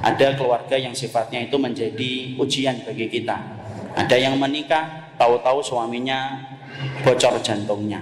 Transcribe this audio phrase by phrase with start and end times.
[0.00, 3.36] ada keluarga yang sifatnya itu menjadi ujian bagi kita.
[3.92, 6.40] Ada yang menikah, tahu-tahu suaminya
[7.04, 8.00] bocor jantungnya.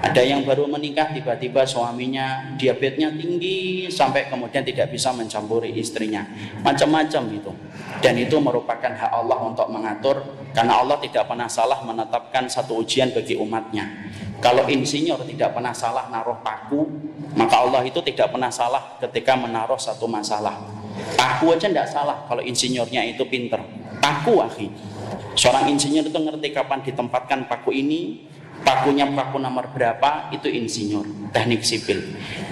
[0.00, 6.24] Ada yang baru menikah tiba-tiba suaminya diabetesnya tinggi sampai kemudian tidak bisa mencampuri istrinya.
[6.64, 7.52] Macam-macam itu.
[8.00, 10.24] Dan itu merupakan hak Allah untuk mengatur
[10.56, 14.08] karena Allah tidak pernah salah menetapkan satu ujian bagi umatnya.
[14.40, 16.88] Kalau insinyur tidak pernah salah naruh paku,
[17.36, 20.79] maka Allah itu tidak pernah salah ketika menaruh satu masalah.
[21.16, 23.60] Paku aja tidak salah kalau insinyurnya itu pinter.
[24.00, 24.68] Paku akhi.
[25.36, 28.30] Seorang insinyur itu ngerti kapan ditempatkan paku ini,
[28.64, 32.00] pakunya paku nomor berapa itu insinyur teknik sipil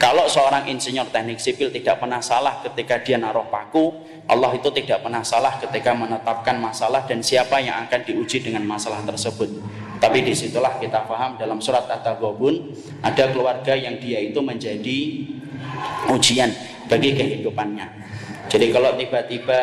[0.01, 3.93] kalau seorang insinyur teknik sipil tidak pernah salah ketika dia naruh paku
[4.29, 9.05] Allah itu tidak pernah salah ketika menetapkan masalah dan siapa yang akan diuji dengan masalah
[9.05, 9.49] tersebut
[9.99, 12.73] tapi di situlah kita paham dalam surat At-Taghabun
[13.05, 14.99] ada keluarga yang dia itu menjadi
[16.09, 16.51] ujian
[16.89, 17.87] bagi kehidupannya
[18.49, 19.61] jadi kalau tiba-tiba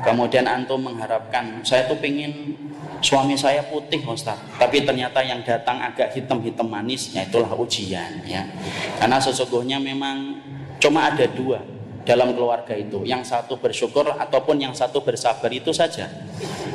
[0.00, 2.56] kemudian antum mengharapkan saya tuh pengen
[3.04, 4.40] suami saya putih Ustaz.
[4.56, 8.48] Tapi ternyata yang datang agak hitam-hitam manis ya itulah ujian ya.
[8.96, 10.40] Karena sesungguhnya memang
[10.80, 11.60] cuma ada dua
[12.08, 13.04] dalam keluarga itu.
[13.04, 16.08] Yang satu bersyukur ataupun yang satu bersabar itu saja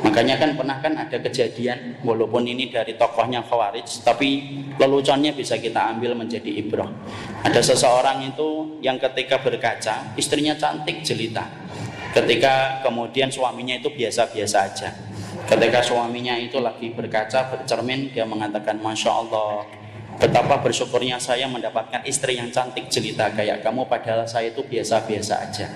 [0.00, 4.28] makanya kan pernah kan ada kejadian walaupun ini dari tokohnya Khawarij tapi
[4.80, 6.88] leluconnya bisa kita ambil menjadi ibrah
[7.40, 11.48] ada seseorang itu yang ketika berkaca istrinya cantik jelita.
[12.10, 14.90] Ketika kemudian suaminya itu biasa-biasa aja.
[15.46, 19.66] Ketika suaminya itu lagi berkaca, bercermin, dia mengatakan, Masya Allah,
[20.18, 23.30] betapa bersyukurnya saya mendapatkan istri yang cantik jelita.
[23.34, 25.70] Kayak kamu, padahal saya itu biasa-biasa aja.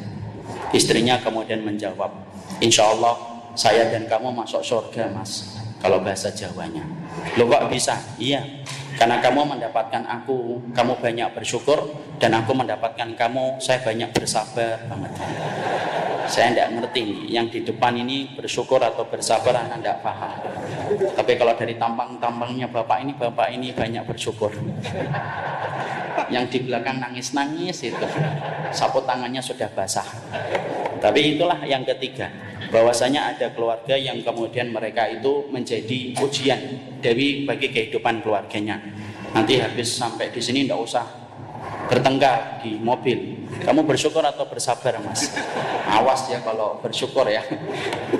[0.74, 2.10] Istrinya kemudian menjawab,
[2.58, 6.82] Insya Allah saya dan kamu masuk surga mas, kalau bahasa Jawanya.
[7.38, 7.94] Lo kok bisa?
[8.18, 8.42] Iya,
[8.94, 11.78] karena kamu mendapatkan aku, kamu banyak bersyukur,
[12.22, 15.12] dan aku mendapatkan kamu, saya banyak bersabar banget.
[16.24, 20.38] Saya tidak ngerti yang di depan ini bersyukur atau bersabar anda tidak paham.
[21.14, 24.50] Tapi kalau dari tampang-tampangnya bapak ini bapak ini banyak bersyukur.
[26.32, 28.06] Yang di belakang nangis-nangis itu.
[28.72, 30.06] Sapu tangannya sudah basah.
[31.02, 32.32] Tapi itulah yang ketiga
[32.74, 36.60] bahwasanya ada keluarga yang kemudian mereka itu menjadi ujian
[36.98, 38.82] dari bagi kehidupan keluarganya.
[39.30, 41.06] Nanti habis sampai di sini tidak usah
[41.86, 43.46] bertengkar di mobil.
[43.62, 45.30] Kamu bersyukur atau bersabar mas?
[45.86, 47.46] Awas ya kalau bersyukur ya.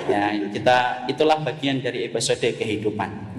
[0.05, 3.34] Ya kita itulah bagian dari episode kehidupan